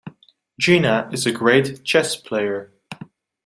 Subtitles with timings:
[0.59, 2.73] Gina is a great chess player.